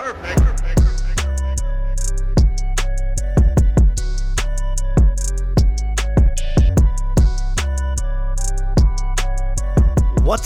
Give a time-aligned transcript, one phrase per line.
[0.00, 0.16] What's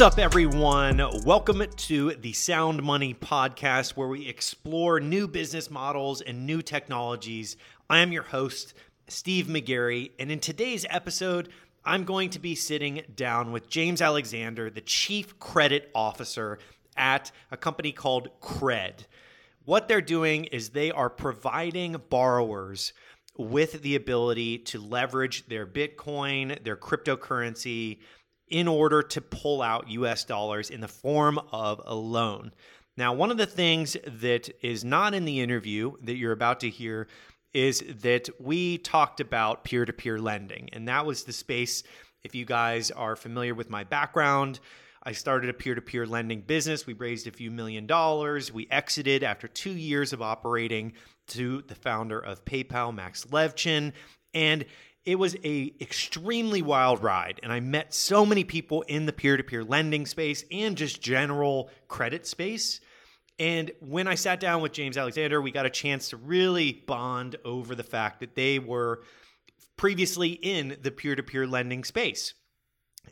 [0.00, 1.00] up, everyone?
[1.24, 7.56] Welcome to the Sound Money podcast, where we explore new business models and new technologies.
[7.88, 8.74] I am your host,
[9.06, 11.48] Steve McGarry, and in today's episode,
[11.84, 16.58] I'm going to be sitting down with James Alexander, the Chief Credit Officer
[16.96, 19.04] at a company called Cred.
[19.64, 22.92] What they're doing is they are providing borrowers
[23.36, 27.98] with the ability to leverage their Bitcoin, their cryptocurrency,
[28.48, 32.52] in order to pull out US dollars in the form of a loan.
[32.96, 36.70] Now, one of the things that is not in the interview that you're about to
[36.70, 37.08] hear
[37.52, 40.68] is that we talked about peer to peer lending.
[40.72, 41.82] And that was the space,
[42.22, 44.60] if you guys are familiar with my background,
[45.06, 46.86] I started a peer to peer lending business.
[46.86, 48.52] We raised a few million dollars.
[48.52, 50.94] We exited after two years of operating
[51.28, 53.92] to the founder of PayPal, Max Levchin.
[54.32, 54.64] And
[55.04, 59.62] it was a extremely wild ride and i met so many people in the peer-to-peer
[59.62, 62.80] lending space and just general credit space
[63.38, 67.36] and when i sat down with james alexander we got a chance to really bond
[67.44, 69.02] over the fact that they were
[69.76, 72.34] previously in the peer-to-peer lending space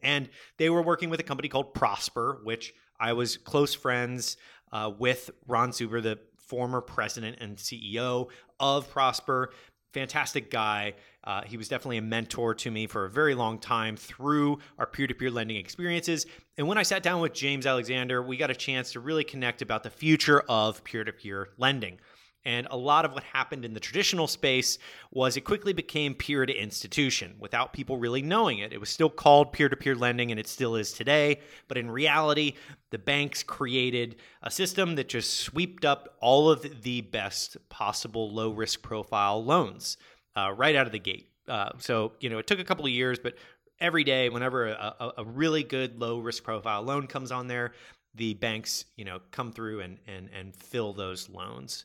[0.03, 4.37] and they were working with a company called prosper which i was close friends
[4.73, 8.29] uh, with ron suber the former president and ceo
[8.61, 9.53] of prosper
[9.93, 10.95] fantastic guy.
[11.25, 14.87] Uh, he was definitely a mentor to me for a very long time through our
[14.87, 16.27] peer to peer lending experiences.
[16.59, 19.63] And when I sat down with James Alexander, we got a chance to really connect
[19.63, 22.01] about the future of peer to peer lending.
[22.45, 24.79] And a lot of what happened in the traditional space
[25.12, 28.73] was it quickly became peer to institution without people really knowing it.
[28.73, 31.41] It was still called peer to peer lending and it still is today.
[31.69, 32.55] But in reality,
[32.91, 38.51] the banks created a system that just swept up all of the best possible low
[38.51, 39.97] risk profile loans
[40.36, 41.29] uh, right out of the gate.
[41.48, 43.35] Uh, so, you know, it took a couple of years, but
[43.80, 47.73] every day, whenever a, a, really good low risk profile loan comes on there,
[48.14, 51.85] the banks, you know, come through and, and, and fill those loans.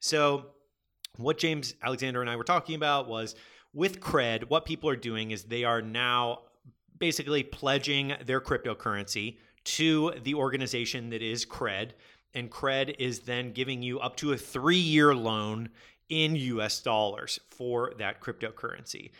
[0.00, 0.46] So,
[1.16, 3.34] what James Alexander and I were talking about was
[3.72, 6.42] with Cred, what people are doing is they are now
[6.98, 11.90] basically pledging their cryptocurrency to the organization that is Cred.
[12.34, 15.70] And Cred is then giving you up to a three year loan
[16.08, 19.10] in US dollars for that cryptocurrency.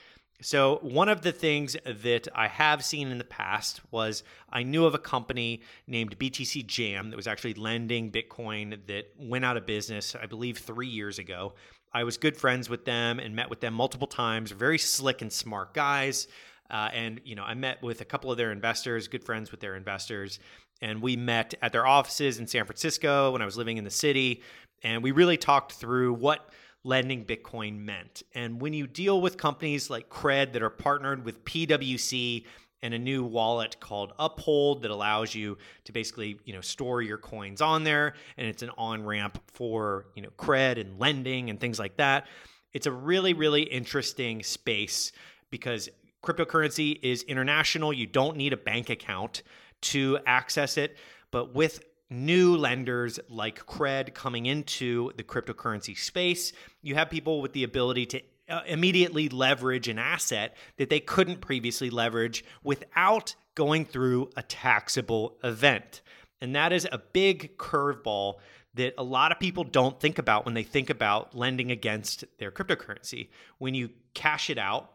[0.40, 4.84] So, one of the things that I have seen in the past was I knew
[4.84, 9.66] of a company named BTC Jam that was actually lending Bitcoin that went out of
[9.66, 11.54] business, I believe, three years ago.
[11.92, 14.52] I was good friends with them and met with them multiple times.
[14.52, 16.28] Very slick and smart guys.
[16.70, 19.58] Uh, and, you know, I met with a couple of their investors, good friends with
[19.58, 20.38] their investors.
[20.80, 23.90] And we met at their offices in San Francisco when I was living in the
[23.90, 24.42] city.
[24.84, 26.50] And we really talked through what
[26.84, 28.22] lending Bitcoin meant.
[28.34, 32.44] And when you deal with companies like Cred that are partnered with PWC
[32.82, 37.18] and a new wallet called Uphold that allows you to basically, you know, store your
[37.18, 41.78] coins on there and it's an on-ramp for, you know, cred and lending and things
[41.78, 42.26] like that.
[42.72, 45.12] It's a really really interesting space
[45.50, 45.88] because
[46.22, 47.92] cryptocurrency is international.
[47.92, 49.42] You don't need a bank account
[49.80, 50.96] to access it,
[51.30, 56.52] but with new lenders like Cred coming into the cryptocurrency space.
[56.82, 61.40] You have people with the ability to uh, immediately leverage an asset that they couldn't
[61.40, 66.00] previously leverage without going through a taxable event.
[66.40, 68.36] And that is a big curveball
[68.74, 72.50] that a lot of people don't think about when they think about lending against their
[72.50, 73.28] cryptocurrency.
[73.58, 74.92] When you cash it out,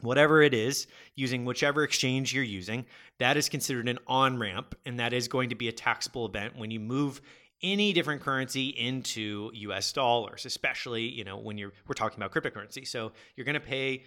[0.00, 2.84] whatever it is, using whichever exchange you're using,
[3.18, 6.56] that is considered an on ramp, and that is going to be a taxable event
[6.56, 7.20] when you move
[7.62, 12.86] any different currency into US dollars, especially, you know, when you're we're talking about cryptocurrency.
[12.86, 14.04] So you're going to pay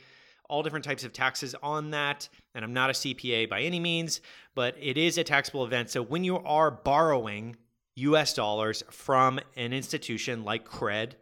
[0.50, 2.30] all different types of taxes on that.
[2.56, 4.22] And I'm not a CPA by any means,
[4.56, 5.90] but it is a taxable event.
[5.90, 7.56] So when you are borrowing
[7.96, 11.14] US dollars from an institution like Cred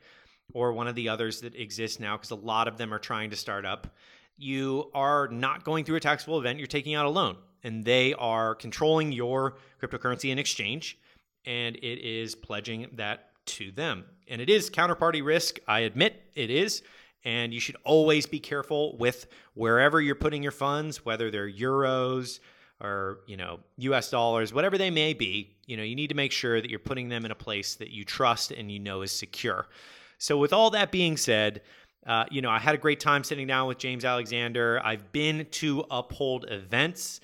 [0.53, 3.29] or one of the others that exist now, because a lot of them are trying
[3.31, 3.87] to start up,
[4.37, 8.13] you are not going through a taxable event, you're taking out a loan, and they
[8.15, 10.97] are controlling your cryptocurrency in exchange,
[11.45, 14.05] and it is pledging that to them.
[14.27, 16.81] And it is counterparty risk, I admit it is.
[17.23, 22.39] And you should always be careful with wherever you're putting your funds, whether they're euros
[22.79, 26.31] or, you know, US dollars, whatever they may be, you know, you need to make
[26.31, 29.11] sure that you're putting them in a place that you trust and you know is
[29.11, 29.67] secure.
[30.19, 31.61] So with all that being said,
[32.05, 34.79] uh, you know, I had a great time sitting down with James Alexander.
[34.83, 37.19] I've been to Uphold events,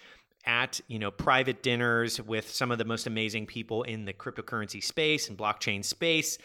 [0.45, 4.83] at you know private dinners with some of the most amazing people in the cryptocurrency
[4.83, 6.37] space and blockchain space.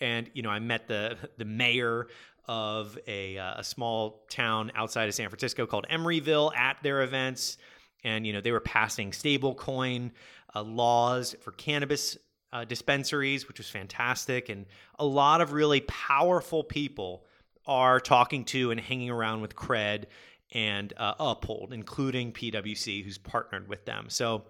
[0.00, 2.08] And you know I met the the mayor
[2.48, 7.56] of a, uh, a small town outside of San Francisco called Emeryville at their events.
[8.04, 10.10] And you know they were passing stablecoin
[10.54, 12.16] uh, laws for cannabis
[12.52, 14.48] uh, dispensaries which was fantastic.
[14.48, 14.66] And
[14.98, 17.24] a lot of really powerful people
[17.66, 20.04] are talking to and hanging around with cred
[20.52, 24.06] and uh, Uphold, including PwC, who's partnered with them.
[24.08, 24.44] So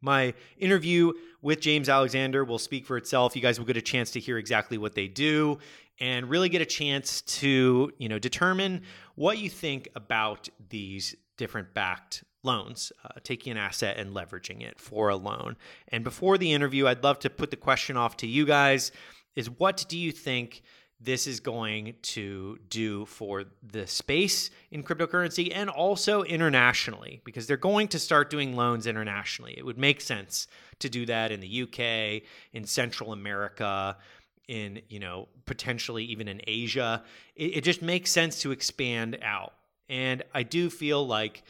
[0.00, 1.12] my interview
[1.42, 3.34] with James Alexander will speak for itself.
[3.36, 5.58] You guys will get a chance to hear exactly what they do
[6.00, 8.82] and really get a chance to, you know, determine
[9.16, 14.78] what you think about these different backed loans, uh, taking an asset and leveraging it
[14.78, 15.56] for a loan.
[15.88, 18.92] And before the interview, I'd love to put the question off to you guys
[19.34, 20.62] is what do you think
[21.00, 27.56] this is going to do for the space in cryptocurrency and also internationally because they're
[27.56, 29.54] going to start doing loans internationally.
[29.56, 30.48] It would make sense
[30.80, 32.22] to do that in the UK,
[32.52, 33.96] in Central America,
[34.48, 37.04] in, you know, potentially even in Asia.
[37.36, 39.52] It, it just makes sense to expand out.
[39.88, 41.44] And I do feel like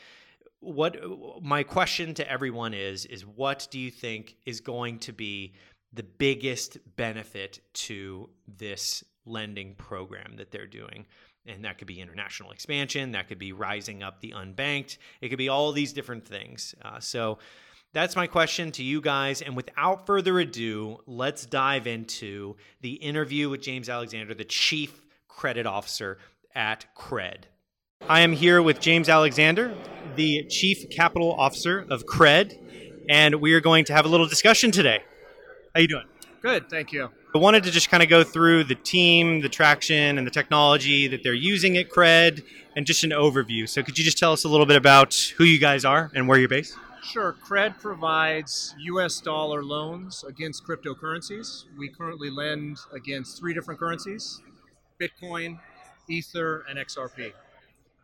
[0.61, 0.97] what
[1.43, 5.55] my question to everyone is is what do you think is going to be
[5.93, 11.07] the biggest benefit to this lending program that they're doing.
[11.47, 15.39] And that could be international expansion, that could be rising up the unbanked, it could
[15.39, 16.75] be all these different things.
[16.83, 17.39] Uh, so
[17.95, 19.41] that's my question to you guys.
[19.41, 25.67] And without further ado, let's dive into the interview with James Alexander, the Chief Credit
[25.67, 26.19] Officer
[26.55, 27.45] at Cred.
[28.07, 29.75] I am here with James Alexander,
[30.17, 32.59] the Chief Capital Officer of Cred,
[33.09, 35.03] and we are going to have a little discussion today.
[35.75, 36.05] How you doing?
[36.43, 37.11] Good, thank you.
[37.35, 41.09] I wanted to just kind of go through the team, the traction, and the technology
[41.09, 42.43] that they're using at Cred,
[42.75, 43.69] and just an overview.
[43.69, 46.27] So, could you just tell us a little bit about who you guys are and
[46.27, 46.75] where you're based?
[47.03, 47.37] Sure.
[47.47, 49.21] Cred provides U.S.
[49.21, 51.65] dollar loans against cryptocurrencies.
[51.77, 54.41] We currently lend against three different currencies:
[54.99, 55.61] Bitcoin,
[56.09, 57.35] Ether, and XRP.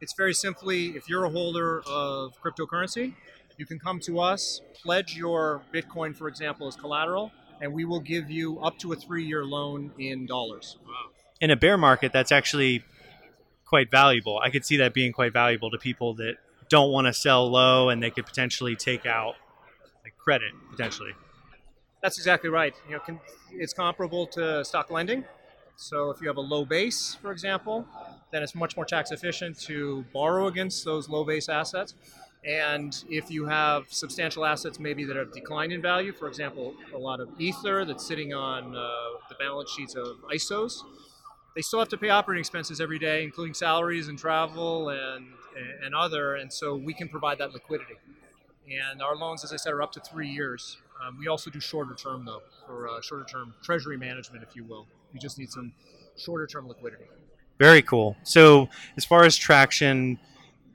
[0.03, 3.15] It's very simply, if you're a holder of cryptocurrency,
[3.57, 8.01] you can come to us, pledge your Bitcoin, for example, as collateral and we will
[8.01, 10.79] give you up to a three year loan in dollars.
[11.41, 12.85] In a bear market, that's actually
[13.65, 14.41] quite valuable.
[14.43, 16.35] I could see that being quite valuable to people that
[16.69, 19.35] don't want to sell low and they could potentially take out
[20.03, 21.13] like credit potentially.
[22.03, 22.75] That's exactly right.
[22.89, 23.21] You know,
[23.53, 25.25] it's comparable to stock lending.
[25.77, 27.87] So if you have a low base, for example,
[28.31, 31.95] then it's much more tax efficient to borrow against those low base assets.
[32.47, 36.99] And if you have substantial assets maybe that have declined in value, for example, a
[36.99, 38.89] lot of ether that's sitting on uh,
[39.31, 40.83] the balance sheets of ICOs,
[41.55, 45.27] they still have to pay operating expenses every day, including salaries and travel and,
[45.83, 46.35] and other.
[46.35, 47.95] And so we can provide that liquidity.
[48.67, 50.79] And our loans, as I said, are up to three years.
[51.03, 54.65] Um, we also do shorter term, though, for uh, shorter term treasury management, if you
[54.65, 54.87] will.
[55.13, 55.73] We just need some
[56.17, 57.05] shorter term liquidity.
[57.59, 58.17] Very cool.
[58.23, 60.19] So, as far as traction,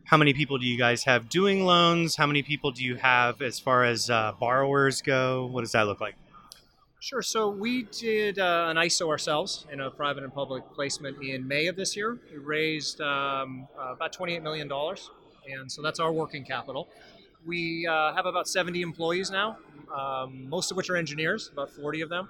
[0.10, 2.16] how many people do you guys have doing loans?
[2.16, 5.46] How many people do you have as far as uh, borrowers go?
[5.46, 6.16] What does that look like?
[7.00, 7.22] Sure.
[7.22, 11.68] So we did uh, an ICO ourselves in a private and public placement in May
[11.68, 12.18] of this year.
[12.32, 14.68] We raised um, uh, about $28 million,
[15.48, 16.90] and so that's our working capital.
[17.46, 19.58] We uh, have about 70 employees now,
[19.96, 22.30] um, most of which are engineers, about 40 of them.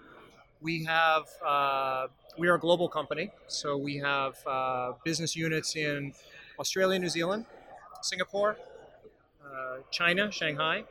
[0.61, 6.13] We have uh, we are a global company, so we have uh, business units in
[6.59, 7.45] Australia, New Zealand,
[8.01, 8.57] Singapore,
[9.43, 10.83] uh, China, Shanghai,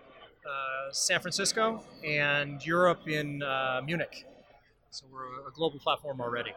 [0.46, 4.26] uh, San Francisco, and Europe in uh, Munich.
[4.90, 6.52] So we're a global platform already.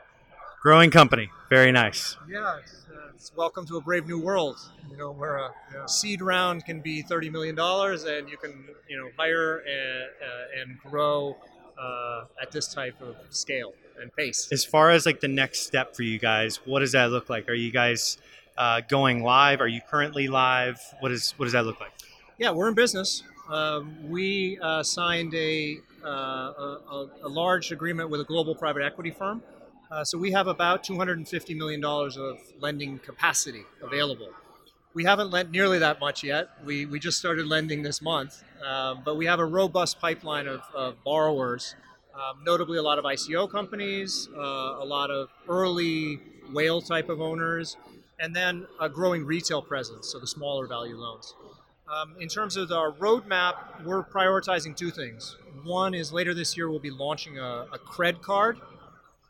[0.62, 2.16] Growing company, very nice.
[2.30, 4.60] Yeah, it's, uh, it's welcome to a brave new world.
[4.92, 5.86] You know, where a yeah.
[5.88, 10.62] seed round can be thirty million dollars, and you can you know hire and, uh,
[10.62, 11.36] and grow
[11.80, 14.50] uh, at this type of scale and pace.
[14.52, 17.50] As far as like the next step for you guys, what does that look like?
[17.50, 18.18] Are you guys
[18.62, 19.60] uh, going live?
[19.60, 20.80] Are you currently live?
[21.00, 21.94] What is what does that look like?
[22.38, 23.24] Yeah, we're in business.
[23.50, 29.10] Um, we uh, signed a, uh, a, a, large agreement with a global private equity
[29.12, 29.42] firm.
[29.92, 34.30] Uh, so we have about $250 million of lending capacity available.
[34.94, 36.50] We haven't lent nearly that much yet.
[36.64, 40.62] We, we just started lending this month, um, but we have a robust pipeline of,
[40.74, 41.76] of borrowers,
[42.16, 46.22] um, notably a lot of ICO companies, uh, a lot of early
[46.54, 47.76] whale type of owners,
[48.22, 51.34] and then a growing retail presence, so the smaller value loans.
[51.92, 55.36] Um, in terms of our roadmap, we're prioritizing two things.
[55.64, 58.60] One is later this year we'll be launching a, a Cred card.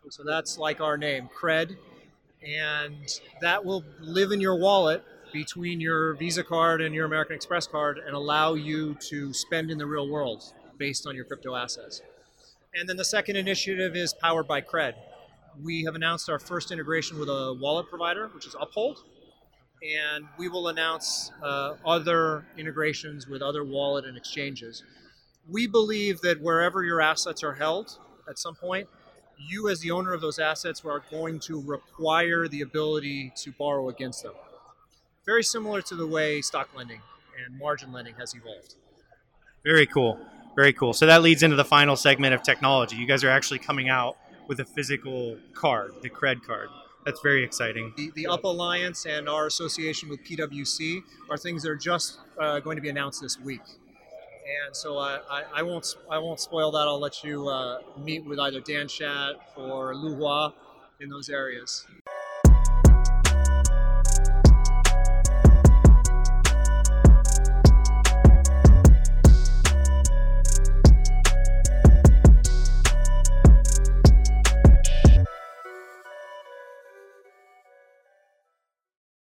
[0.09, 1.77] So that's like our name, Cred.
[2.45, 3.07] And
[3.39, 7.97] that will live in your wallet between your Visa card and your American Express card
[7.97, 10.43] and allow you to spend in the real world
[10.77, 12.01] based on your crypto assets.
[12.75, 14.93] And then the second initiative is powered by Cred.
[15.59, 18.99] We have announced our first integration with a wallet provider, which is Uphold.
[19.83, 24.83] And we will announce uh, other integrations with other wallet and exchanges.
[25.49, 27.97] We believe that wherever your assets are held
[28.29, 28.87] at some point,
[29.37, 33.89] you as the owner of those assets are going to require the ability to borrow
[33.89, 34.33] against them.
[35.25, 37.01] Very similar to the way stock lending
[37.43, 38.75] and margin lending has evolved.
[39.63, 40.19] Very cool.
[40.55, 40.93] Very cool.
[40.93, 42.97] So that leads into the final segment of technology.
[42.97, 44.17] You guys are actually coming out
[44.47, 46.69] with a physical card, the Cred card.
[47.05, 47.93] That's very exciting.
[47.97, 52.59] The, the Up Alliance and our association with PwC are things that are just uh,
[52.59, 53.61] going to be announced this week.
[54.65, 56.87] And so I, I, I won't I won't spoil that.
[56.87, 60.53] I'll let you uh, meet with either Dan Schatt or Lu Hua
[60.99, 61.85] in those areas.